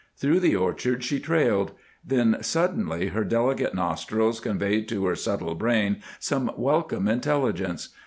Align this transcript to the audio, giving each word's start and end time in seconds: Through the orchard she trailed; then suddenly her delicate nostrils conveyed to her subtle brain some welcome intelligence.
Through 0.17 0.39
the 0.39 0.55
orchard 0.55 1.03
she 1.03 1.19
trailed; 1.19 1.73
then 2.03 2.37
suddenly 2.41 3.09
her 3.09 3.23
delicate 3.23 3.75
nostrils 3.75 4.39
conveyed 4.39 4.87
to 4.89 5.05
her 5.05 5.15
subtle 5.15 5.53
brain 5.53 6.01
some 6.19 6.49
welcome 6.57 7.07
intelligence. 7.07 7.89